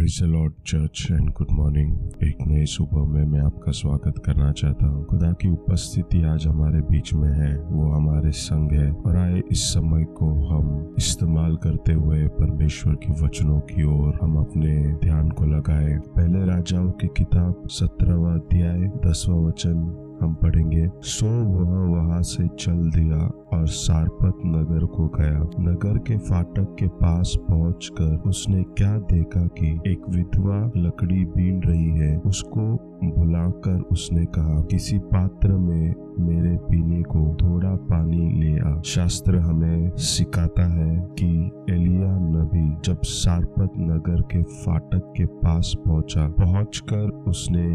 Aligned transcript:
Lord 0.00 0.52
church 0.66 1.08
and 1.10 1.30
good 1.30 1.46
morning 1.52 1.98
एक 2.22 2.36
नई 2.46 2.66
सुबह 2.66 3.04
में 3.04 3.24
मैं 3.24 3.40
आपका 3.40 3.72
स्वागत 3.72 4.22
करना 4.26 4.52
चाहता 4.52 4.86
हूँ। 4.86 5.04
खुदा 5.04 5.32
की 5.32 5.48
उपस्थिति 5.48 6.22
आज 6.22 6.46
हमारे 6.46 6.80
बीच 6.80 7.14
में 7.14 7.32
है। 7.32 7.58
वो 7.58 7.90
हमारे 7.92 8.30
संग 8.30 8.72
है 8.72 8.92
और 8.92 9.16
आए 9.16 9.42
इस 9.50 9.62
समय 9.62 10.04
को 10.04 10.46
हम 10.48 10.94
इस्तेमाल 10.98 11.56
करते 11.56 11.92
हुए 11.92 12.26
परमेश्वर 12.26 12.94
की 12.94 13.12
वचनों 13.12 13.60
की 13.60 13.82
ओर 13.82 14.18
हम 14.22 14.36
अपने 14.36 14.92
ध्यान 14.92 15.28
को 15.28 15.46
लगाए। 15.46 15.98
पहले 15.98 16.44
राजाओं 16.44 16.90
की 16.90 17.06
किताब 17.06 17.62
सत्रहवा 17.66 18.32
अध्याय, 18.32 18.80
दसवा 19.06 19.36
वचन। 19.36 20.06
हम 20.22 20.34
पढ़ेंगे। 20.34 20.88
सो 21.02 21.26
वह 21.26 22.00
वहाँ 22.00 22.22
से 22.22 22.48
चल 22.58 22.90
दिया 22.90 23.18
और 23.52 23.66
सारपत 23.66 24.38
नगर 24.46 24.86
को 24.86 25.08
गया। 25.08 25.38
नगर 25.60 25.98
के 25.98 26.16
फाटक 26.18 26.76
के 26.78 26.88
पास 26.88 27.36
पहुंचकर 27.48 28.22
उसने 28.26 28.62
क्या 28.62 28.98
देखा 28.98 29.46
कि 29.46 29.80
एक 29.86 30.00
विधवा 30.10 30.70
लकड़ी 30.76 31.24
बीन 31.24 31.62
रही 31.62 31.90
है। 31.90 32.16
उसको 32.18 32.90
बुलाकर 33.04 33.80
उसने 33.80 34.24
कहा, 34.24 34.60
किसी 34.60 34.98
पात्र 34.98 35.52
में 35.52 35.94
मेरे 36.18 36.56
पीने 36.56 37.02
को 37.02 37.36
थोड़ा 37.42 37.74
पानी 37.74 38.40
ले 38.40 38.58
आ। 38.60 38.80
शास्त्र 38.84 39.36
हमें 39.36 39.90
सिखाता 39.96 40.66
है 40.72 41.08
कि 41.18 41.50
एलिया 41.70 42.18
नबी 42.18 42.76
जब 42.84 42.98
सारपत 43.04 43.70
नगर 43.78 44.20
के 44.22 44.42
फाटक 44.42 45.12
के 45.16 45.24
पास 45.24 45.74
पहुँचा, 45.86 46.28
पहुंचकर 46.28 47.08
उसने 47.28 47.66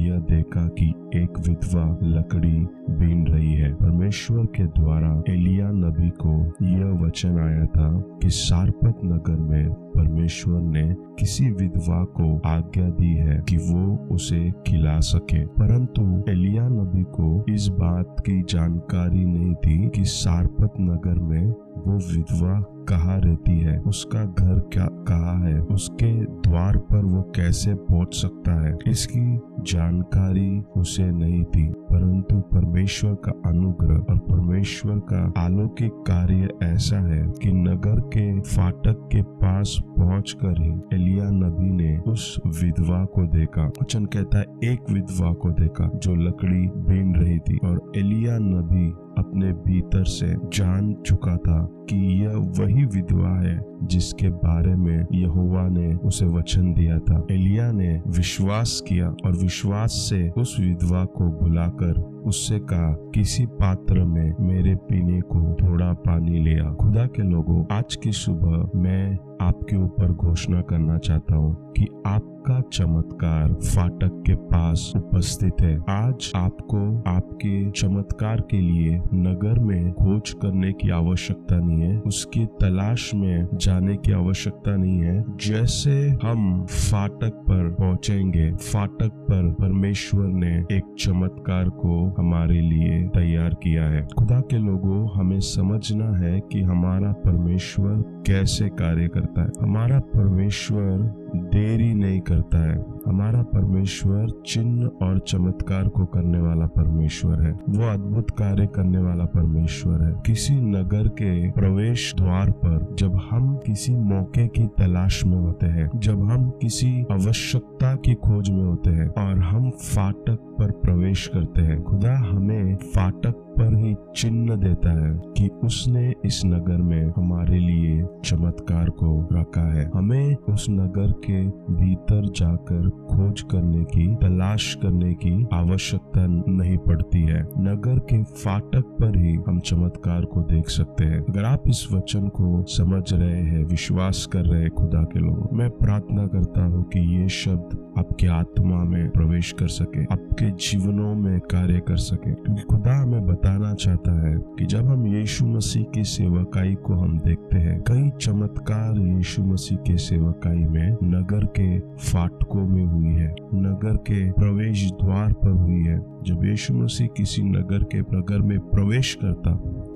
यह 0.00 0.18
देखा 0.18 0.66
कि 0.68 0.92
एक 1.14 1.38
विधवा 1.48 1.91
लकड़ी 2.02 2.66
बीन 2.90 3.26
रही 3.26 3.54
है। 3.54 3.74
परमेश्वर 3.74 4.46
के 4.46 4.64
द्वारा 4.64 5.22
एलिया 5.28 5.70
नबी 5.70 6.10
को 6.10 6.44
यह 6.62 7.06
वचन 7.06 7.38
आया 7.38 7.66
था 7.66 8.00
कि 8.22 8.30
सारपत 8.30 9.00
नगर 9.04 9.36
में 9.36 9.70
परमेश्वर 9.72 10.60
ने 10.60 10.96
किसी 11.18 11.50
विधवा 11.50 12.04
को 12.04 12.40
आज्ञा 12.46 12.88
दी 12.88 13.14
है 13.14 13.44
कि 13.48 13.56
वो 13.56 14.08
उसे 14.14 14.52
खिला 14.66 15.00
सके। 15.00 15.46
परंतु 15.46 16.24
एलिया 16.28 16.68
नबी 16.68 17.02
को 17.02 17.44
इस 17.48 17.68
बात 17.68 18.16
की 18.20 18.42
जानकारी 18.42 19.24
नहीं 19.24 19.54
थी 19.54 19.88
कि 19.88 20.04
सारपत 20.04 20.72
नगर 20.80 21.14
में 21.14 21.48
वो 21.86 21.92
विधवा 21.96 22.81
कहाँ 22.88 23.18
रहती 23.20 23.58
है? 23.58 23.78
उसका 23.78 24.24
घर 24.24 24.58
क्या, 24.72 24.86
कहाँ 25.08 25.38
है? 25.40 25.60
उसके 25.60 26.12
द्वार 26.42 26.76
पर 26.90 27.04
वो 27.04 27.22
कैसे 27.36 27.74
पहुँच 27.74 28.14
सकता 28.14 28.60
है? 28.62 28.76
इसकी 28.86 29.24
जानकारी 29.72 30.62
उसे 30.76 31.10
नहीं 31.10 31.42
थी, 31.44 31.66
परंतु 31.92 32.38
परमेश्वर 32.52 33.14
का 33.24 33.32
अनुग्रह 33.46 33.96
और 34.10 34.18
परमेश्वर 34.20 34.98
का 35.12 35.22
अलौकिक 35.44 35.92
कार्य 36.06 36.48
ऐसा 36.62 36.98
है 37.06 37.22
कि 37.42 37.52
नगर 37.52 38.00
के 38.14 38.40
फाटक 38.40 39.08
के 39.12 39.22
पास 39.22 39.76
पहुंचकर 39.98 40.60
ही 40.60 40.70
एलिया 40.94 41.30
नबी 41.30 41.70
ने 41.72 41.96
उस 42.08 42.40
विधवा 42.62 43.04
को 43.04 43.26
देखा। 43.28 43.66
वचन 43.82 44.04
कहता 44.04 44.38
है, 44.38 44.44
एक 44.64 44.90
विधवा 44.90 45.32
को 45.32 45.50
देखा 45.52 45.90
जो 45.96 46.14
लकड़ी 46.16 46.66
बीन 46.82 47.14
रही 47.16 47.38
थी 47.38 47.58
और 47.64 47.92
एलिया 47.96 48.38
नबी 48.38 48.90
अपने 49.18 49.52
भीतर 49.52 50.04
से 50.04 50.26
जान 50.28 50.94
चुका 51.06 51.36
था 51.36 51.68
कि 51.90 51.96
यह 52.22 52.32
वही 52.58 52.84
विधवा 52.84 53.40
है 53.40 53.60
जिसके 53.82 54.28
बारे 54.28 54.74
में 54.74 55.06
यहोवा 55.12 55.68
ने 55.68 55.94
उसे 55.94 56.26
वचन 56.26 56.72
दिया 56.72 56.98
था। 56.98 57.26
एलिया 57.30 57.72
ने 57.72 58.02
विश्वास 58.08 58.82
किया 58.88 59.08
और 59.08 59.36
विश्वास 59.36 59.90
से 59.90 60.30
उस 60.30 60.56
विधवा 60.60 61.04
को 61.04 61.24
बुलाकर 61.24 62.00
उससे 62.26 62.58
कहा, 62.58 62.92
किसी 63.14 63.46
पात्र 63.46 64.04
में 64.04 64.32
मेरे 64.40 64.74
पीने 64.74 65.20
को 65.20 65.54
थोड़ा 65.54 65.92
पानी 65.92 66.38
लिया 66.38 66.72
खुदा 66.74 67.06
के 67.06 67.22
लोगों, 67.22 67.64
आज 67.70 67.96
की 67.96 68.12
सुबह 68.12 68.78
मैं 68.78 69.16
आपके 69.42 69.76
ऊपर 69.76 70.12
घोषणा 70.12 70.60
करना 70.60 70.98
चाहता 70.98 71.36
हूँ 71.36 71.72
कि 71.72 71.86
आपका 72.06 72.60
चमत्कार 72.72 73.52
फाटक 73.52 74.22
के 74.26 74.34
पास 74.34 74.92
उपस्थित 74.96 75.52
है। 75.60 75.78
आज 75.88 76.32
आपको 76.36 77.02
आपके 77.06 77.70
चमत्कार 77.70 78.40
के 78.40 78.60
लिए 78.60 79.00
नगर 79.14 79.58
में 79.58 79.92
खोज 79.92 80.30
करने 80.30 80.72
की 80.72 80.90
आवश्यकता 80.90 81.56
नहीं 81.56 81.80
है। 81.80 81.98
उसकी 81.98 82.46
तलाश 82.46 83.14
में 83.14 83.48
जाने 83.54 83.96
की 83.96 84.12
आवश्यकता 84.12 84.76
नहीं 84.76 84.98
है। 84.98 85.24
जैसे 85.36 86.18
हम 86.24 86.66
फाटक 86.66 87.32
पर 87.48 87.70
पहुँचेंगे, 87.70 88.52
फाटक 88.52 89.10
पर 89.10 89.50
परमेश्वर 89.52 90.26
ने 90.26 90.56
एक 90.72 90.94
चमत्कार 90.98 91.68
को 91.68 92.14
हमारे 92.18 92.60
लिए 92.60 93.02
तैयार 93.08 93.54
किया 93.54 93.84
है। 93.84 94.06
खुदा 94.18 94.40
के 94.40 94.58
लोगों, 94.58 95.18
हमें 95.18 95.40
समझना 95.40 96.16
है 96.18 96.40
कि 96.40 96.60
हमारा 96.60 97.12
परमेश्वर 97.12 98.22
कैसे 98.26 98.68
कार्य 98.68 99.08
करता 99.08 99.31
है 99.38 99.46
हमारा 99.60 99.98
परमेश्वर 99.98 101.21
देरी 101.36 101.94
नहीं 101.94 102.20
करता 102.20 102.70
है। 102.70 102.84
हमारा 103.06 103.42
परमेश्वर 103.42 104.26
चिन्ह 104.46 104.90
और 105.02 105.18
चमत्कार 105.18 105.88
को 105.88 106.04
करने 106.04 106.38
वाला 106.38 106.66
परमेश्वर 106.66 107.42
है। 107.42 107.52
वो 107.52 107.92
अद्भुत 107.92 108.30
कार्य 108.30 108.66
करने 108.66 108.98
वाला 108.98 109.24
परमेश्वर 109.24 110.02
है। 110.02 110.14
किसी 110.26 110.54
नगर 110.54 111.08
के 111.08 111.50
प्रवेश 111.50 112.14
द्वार 112.16 112.50
पर 112.50 112.96
जब 112.98 113.20
हम 113.30 113.56
किसी 113.56 113.96
मौके 113.96 114.48
की 114.48 114.66
तलाश 114.66 115.24
में 115.24 115.38
होते 115.38 115.66
हैं, 115.66 115.90
जब 115.96 116.30
हम 116.30 116.50
किसी 116.50 117.06
आवश्यकता 117.12 117.94
की 117.94 118.14
खोज 118.14 118.50
में 118.50 118.64
होते 118.64 118.90
हैं 118.90 119.08
और 119.08 119.38
हम 119.38 119.70
फाटक 119.70 120.38
पर 120.58 120.70
प्रवेश 120.70 121.30
करते 121.34 121.60
हैं, 121.60 121.82
खुदा 121.82 122.18
हमें 122.18 122.76
फाटक 122.76 123.32
पर 123.58 123.76
ही 123.76 123.96
चिन्ह 124.16 124.56
देता 124.56 125.06
है 125.06 125.22
कि 125.36 125.48
उसने 125.64 126.14
इस 126.24 126.42
नगर 126.46 126.76
में 126.76 127.12
हमारे 127.16 127.58
लिए 127.58 128.06
चमत्कार 128.24 128.90
को 128.90 129.28
रखा 129.32 129.72
है। 129.72 129.90
हमें 129.94 130.36
उस 130.36 130.66
नगर 130.70 131.12
के 131.24 131.42
भीतर 131.74 132.26
जाकर 132.36 132.88
खोज 132.90 133.40
करने 133.40 133.84
की, 133.84 134.14
तलाश 134.14 134.74
करने 134.82 135.14
की 135.14 135.46
आवश्यकता 135.52 136.26
नहीं 136.26 136.78
पड़ती 136.78 137.22
है। 137.22 137.42
नगर 137.58 137.98
के 137.98 138.22
फाटक 138.22 138.96
पर 139.00 139.18
ही 139.18 139.34
हम 139.48 139.60
चमत्कार 139.60 140.24
को 140.24 140.40
देख 140.40 140.68
सकते 140.68 141.04
हैं। 141.04 141.20
अगर 141.20 141.44
आप 141.44 141.62
इस 141.68 141.88
वचन 141.92 142.28
को 142.28 142.64
समझ 142.68 143.12
रहे 143.12 143.42
हैं, 143.42 143.64
विश्वास 143.64 144.26
कर 144.32 144.44
रहे 144.44 144.60
हैं 144.60 144.70
खुदा 144.70 145.02
के 145.02 145.18
लोग, 145.18 145.48
मैं 145.52 145.70
प्रार्थना 145.70 146.26
करता 146.26 146.64
हूँ 146.64 146.82
कि 146.84 147.00
ये 147.16 147.28
शब्द 147.28 147.91
आपके 147.98 148.26
आत्मा 148.26 148.84
में 148.84 149.10
प्रवेश 149.10 149.52
कर 149.52 149.68
सके, 149.68 150.02
आपके 150.02 150.50
जीवनों 150.50 151.14
में 151.14 151.40
कार्य 151.40 151.80
कर 151.80 151.96
सके। 151.96 152.34
क्योंकि 152.34 152.62
खुदा 152.62 153.02
हमें 153.02 153.26
बताना 153.26 153.74
चाहता 153.74 154.28
है 154.28 154.38
कि 154.38 154.66
जब 154.66 154.86
हम 154.86 155.06
यीशु 155.06 155.46
मसीह 155.46 155.82
की 155.82 156.04
सेवकाई 156.04 156.74
को 156.74 156.94
हम 156.94 157.18
देखते 157.18 157.58
हैं, 157.58 157.80
कई 157.80 158.10
चमत्कार 158.20 158.98
यीशु 158.98 159.42
मसीह 159.42 159.78
के 159.78 159.96
सेवकाई 159.96 160.64
में 160.64 160.96
नगर 161.04 161.44
के 161.44 161.78
फाटकों 161.80 162.66
में 162.66 162.84
हुई 162.84 163.08
है, 163.08 163.34
नगर 163.54 163.96
के 163.96 164.32
प्रवेश 164.32 164.90
द्वार 164.90 165.32
पर 165.32 165.50
हुई 165.50 165.84
है। 165.84 165.98
जब 165.98 166.40
यीशु 166.44 166.74
मसीह 166.74 167.06
किसी 167.06 167.42
नगर 167.42 167.84
के 167.84 168.00
नगर 168.00 168.42
में 168.42 168.58
प्रवेश 168.58 169.14
करता, 169.14 169.52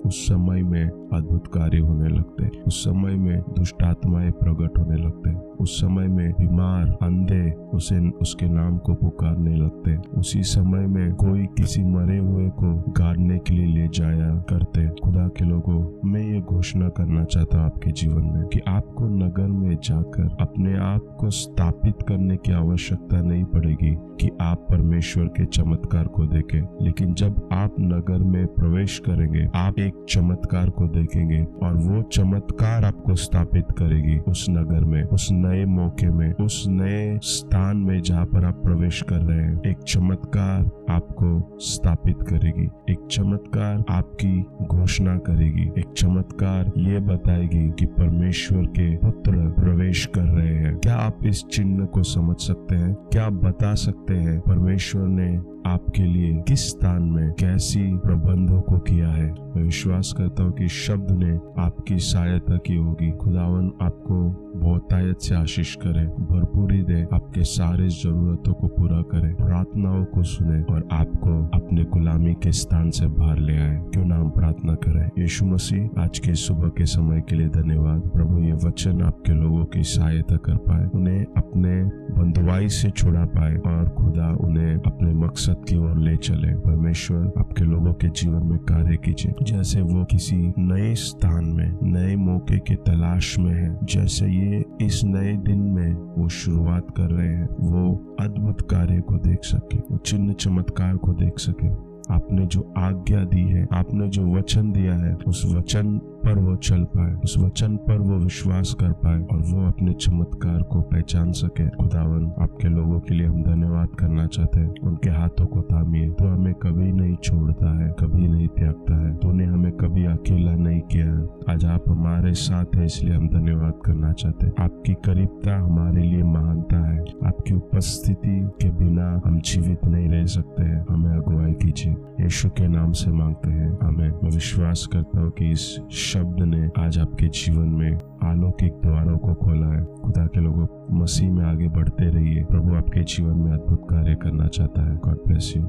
उस 0.07 0.27
समय 0.27 0.63
में 0.63 0.85
अद्भुत 1.13 1.47
कार्य 1.47 1.79
होने 1.79 2.09
लगते, 2.09 2.49
उस 2.67 2.85
समय 2.85 3.17
में 3.17 3.41
दुष्ट 3.41 3.83
आत्माएँ 3.83 4.31
प्रकट 4.31 4.79
होने 4.79 4.97
लगते। 4.97 5.46
उस 5.61 5.81
समय 5.81 6.09
में 6.09 6.33
बीमार, 6.33 6.99
अंधे 7.03 7.51
उसे, 7.51 8.09
उसके 8.09 8.47
नाम 8.47 8.79
को 8.79 8.95
पुकारने 8.95 9.57
लगते। 9.57 9.97
उसी 9.97 10.43
समय 10.43 10.87
में 10.87 11.15
कोई 11.15 11.47
किसी 11.47 11.83
मरे 11.85 12.19
हुए 12.19 12.49
को 12.49 12.93
गाड़ने 12.93 13.39
के 13.39 13.55
लिए 13.55 13.67
ले 13.67 13.89
जाया 13.89 14.45
करते। 14.51 14.89
खुदा 14.89 15.29
के 15.29 15.45
लोगों, 15.45 16.11
मैं 16.11 16.23
ये 16.23 16.41
घोषणा 16.41 16.89
करना 16.89 17.25
चाहता 17.25 17.59
हूँ 17.59 17.67
आपके 17.67 17.91
जीवन 17.91 18.23
में 18.23 18.47
कि 18.47 18.61
आपको 18.69 19.05
नगर 19.05 19.47
में 19.47 19.77
जाकर 19.85 20.37
अपने 20.41 20.77
आप 20.77 21.17
को 21.21 21.31
स्थापित 21.31 21.95
करने 22.09 22.37
की 22.37 22.53
आवश्यकता 22.53 23.23
नहीं 23.23 23.45
पड़ेगी 23.45 23.97
कि 24.21 24.31
आप 24.41 24.67
परमेश्वर 24.71 25.25
के 25.25 25.45
चमत्कार 25.45 26.07
को 26.07 26.27
देखें। 26.27 26.85
लेकिन 26.85 27.15
जब 27.15 27.49
आप 27.53 27.75
नगर 27.81 28.19
में 28.19 28.47
प्रवेश 28.47 28.99
करेंगे, 28.99 29.49
आप 29.55 29.79
एक 29.79 30.07
चमत्कार 30.09 30.71
को 30.71 30.85
देखेंगे 30.89 31.47
और 31.63 31.77
वो 31.77 32.03
चमत्कार 32.03 32.85
आपको 32.85 33.15
स्थापित 33.15 33.65
करेगी 33.79 34.19
उस 34.19 34.47
नगर 34.51 34.85
में, 34.85 35.03
उस 35.03 35.29
नए 35.47 35.65
मौके 35.65 36.11
में, 36.11 36.33
उस 36.33 36.65
नए 36.69 37.19
स्थान 37.23 37.77
में 37.77 38.03
जहाँ 38.03 38.25
पर 38.25 38.45
आप 38.45 38.55
प्रवेश 38.55 39.03
कर 39.03 39.17
रहे 39.17 39.41
हैं, 39.41 39.61
एक 39.67 39.79
चमत्कार 39.79 40.71
आपको 40.91 41.57
स्थापित 41.61 42.17
करेगी, 42.23 42.93
एक 42.93 42.99
चमत्कार 43.11 43.85
आपकी 43.91 44.45
घोषणा 44.67 45.17
करेगी, 45.17 45.81
एक 45.81 45.93
चमत्कार 45.97 46.73
ये 46.79 47.01
बताएगी 47.01 47.71
कि 47.71 47.87
परमेश्वर 47.87 48.63
के 48.63 48.97
पुत्र 48.97 49.33
प्रवेश 49.33 50.07
कर 50.15 50.23
रहे 50.23 50.55
हैं। 50.55 50.79
क्या 50.79 50.95
आप 50.95 51.19
इस 51.27 51.45
चिन्ह 51.45 51.85
को 51.85 52.03
समझ 52.03 52.37
सकते 52.37 52.77
हैं? 52.77 52.95
क्या 52.95 53.25
आप 53.25 53.33
बता 53.33 53.75
सकते 53.75 54.15
हैं? 54.15 54.41
परमेश्वर 54.41 55.03
ने 55.09 55.41
आपके 55.67 56.03
लिए 56.03 56.43
किस 56.49 56.71
स्थान 56.71 57.03
में 57.03 57.33
कैसी 57.33 57.97
प्रबंधों 57.97 58.61
को 58.61 58.79
किया 58.79 59.09
है? 59.09 59.31
मैं 59.31 59.63
विश्वास 59.63 60.15
करता 60.19 60.43
हूँ 60.43 60.53
कि 60.53 60.69
शब्द 60.69 61.11
ने 61.11 61.63
आपकी 61.63 61.99
सहायता 61.99 62.57
की 62.57 62.77
होगी। 62.77 63.11
खुदावन 63.11 63.73
आपको 63.83 64.17
बहुतायत 64.59 65.19
से 65.21 65.35
आशीष 65.35 65.75
करे। 65.75 66.07
भरपूरी 66.07 66.83
दे 66.83 67.07
आपके 67.13 67.45
सारे 67.45 67.89
जरूरतों 67.89 68.53
को 68.53 68.67
पूरा 68.67 69.03
करे। 69.03 69.35
प्रार्थनाओं 69.35 70.05
को 70.05 70.23
सुने 70.23 70.63
और 70.63 70.89
आपको 70.93 71.47
अपने 71.55 71.85
गुलामी 71.85 72.35
के 72.35 72.53
स्थान 72.53 72.91
से 72.91 73.07
बाहर 73.07 73.39
ले 73.39 73.57
आए। 73.57 73.83
क्यों 73.93 74.05
ना 74.05 74.17
हम 74.17 74.31
प्रार्थना 74.31 74.75
करें? 74.75 75.11
यीशु 75.19 75.47
मसीह, 75.47 75.89
आज 75.99 76.19
के 76.19 76.35
सुबह 76.35 76.69
के 76.69 76.87
समय 76.87 77.21
के 77.21 77.37
लिए 77.37 77.49
धन्यवाद। 77.49 78.01
प्रभु, 78.01 78.41
ये 78.41 78.53
वचन 78.53 79.03
आपके 79.03 79.33
लोगों 79.33 79.65
की 79.65 79.83
सहायता 79.83 80.37
कर 80.37 80.57
पाए। 80.57 80.89
उन्हें 80.95 81.25
अपने 81.37 81.85
बंधुआई 82.15 82.69
से 82.69 82.91
छुड़ा 82.91 83.25
पाए 83.25 83.57
और 83.57 83.89
खुदा 83.89 84.37
उन्हें 84.41 84.77
अपने 84.77 85.15
मकसद 85.57 85.69
की 85.69 85.77
ओर 85.77 85.99
ले 85.99 86.17
चले। 86.17 86.55
परमेश्वर, 86.55 87.33
आपके 87.39 87.65
लोगों 87.65 87.93
के 87.93 88.09
जीवन 88.09 88.47
में 88.47 88.59
कार्य 88.59 88.97
कीजिए। 88.97 89.35
जैसे 89.43 89.81
वो 89.81 90.05
किसी 90.05 90.53
नए 90.59 90.95
स्थान 90.95 91.45
में, 91.45 91.79
नए 91.83 92.17
मौके 92.17 92.59
के 92.59 92.75
तलाश 92.75 93.39
में 93.39 93.55
है, 93.55 93.79
जैसे 93.85 94.27
ये 94.27 94.65
इस 94.81 95.01
नए 95.05 95.37
दिन 95.37 95.61
में 95.61 95.95
वो 95.95 96.29
शुरुआत 96.29 96.87
कर 96.97 97.11
रहे 97.11 97.29
हैं, 97.29 97.49
वो 97.61 98.17
अद्भुत 98.21 98.61
कार्य 98.71 99.01
को 99.01 99.17
देख 99.17 99.39
सके, 99.45 99.79
वो 99.79 99.97
चिन्ह 99.97 100.33
चमत्कार 100.33 100.97
को 100.97 101.13
देख 101.13 101.33
सके। 101.39 101.96
आपने 102.11 102.47
जो 102.47 102.75
आज्ञा 102.79 103.25
दी 103.25 103.43
है, 103.43 103.67
आपने 103.73 104.09
जो 104.09 104.35
वचन 104.35 104.73
दिया 104.73 104.95
है, 104.95 105.15
उस 105.15 105.55
वचन 105.57 105.99
पर 105.99 106.39
वो 106.39 106.57
चल 106.57 106.85
पाए, 106.85 107.15
उस 107.15 107.39
वचन 107.39 107.77
पर 107.77 107.99
वो 107.99 108.15
विश्वास 108.15 108.77
कर 108.81 108.93
पाए 108.93 109.21
और 109.21 109.39
वो 109.39 109.69
अपने 109.69 109.93
चमत्कार 109.93 110.63
को 110.63 110.81
पहचान 110.81 111.33
सके। 111.33 111.69
खुदावन, 111.69 112.33
आपके 112.43 112.69
लोगों 112.69 113.01
के 113.01 113.15
लिए 113.15 113.27
हम 113.27 113.43
धन्यवाद 113.43 113.89
करना 113.89 114.27
चाहते 114.27 114.61
हैं। 114.61 114.75
उनके 114.83 115.11
हाथों 115.11 115.47
को 115.47 115.63
थामिए। 115.63 116.11
तो 116.11 116.29
हमें 116.29 116.55
कभी 116.55 116.93
नहीं 116.93 117.17
छोड़ता 117.17 117.85
है, 117.85 117.95
कभी 118.01 118.29
नहीं 118.29 118.49
त्यागता 118.49 119.09
है। 119.09 119.17
तूने 119.17 119.45
हमें 119.45 119.73
कभी 119.73 120.05
अकेला 120.05 120.55
नहीं 120.55 120.81
किया 120.81 121.07
है। 121.07 121.27
आज 121.51 121.65
आप 121.65 121.85
हमारे 121.89 122.35
साथ 122.35 122.65
है, 122.77 122.85
इसलिए 122.85 123.15
हम 123.15 123.29
धन्यवाद 123.29 123.75
करना 123.85 124.13
चाहते 124.13 124.47
हैं। 124.47 124.53
आपकी 124.61 124.95
करीबता 124.95 125.57
हमारे 125.61 126.03
लिए 126.03 126.23
महानता 126.23 126.87
है। 126.93 127.01
आपकी 127.27 127.55
उपस्थिति 127.55 128.51
के 128.63 128.71
बिना 128.71 129.21
हम 129.27 129.41
जीवित 129.41 129.85
नहीं 129.85 130.09
रह 130.09 130.27
सकते 130.27 130.63
हैं। 130.63 130.87
हमें 130.91 131.11
अगुवाई 131.11 131.53
कीजिए। 131.53 131.96
यीशु 132.21 132.49
के 132.49 132.69
नाम 132.69 132.93
से 132.93 133.11
मांगते 133.11 133.51
हैं। 133.51 133.79
हमें 133.83 134.09
मैं 134.09 134.31
विश्वास 134.31 134.89
करता 134.93 135.21
हूँ 135.21 135.31
कि 135.31 135.51
इस 135.51 135.81
शब्द 135.91 136.43
ने 136.43 136.71
आज 136.79 136.99
आपके 136.99 137.29
जीवन 137.29 137.69
में 137.69 137.99
अलौकिक 138.31 138.73
द्वारों 138.73 139.19
को 139.19 139.35
खोला 139.35 139.67
है। 139.67 139.85
खुदा 139.85 140.27
के 140.27 140.41
लोगों, 140.41 140.67
मसीह 141.01 141.33
में 141.33 141.45
आगे 141.45 141.69
बढ़ते 141.69 142.05
रहिए। 142.05 142.45
प्रभु 142.45 142.75
आपके 142.75 143.01
जीवन 143.01 143.39
में 143.39 143.53
अद्भुत 143.53 143.87
कार्य 143.91 144.15
करना 144.15 144.47
चाहता 144.47 144.91
है। 144.91 144.97
God 144.97 145.19
bless 145.27 145.55
you 145.57 145.63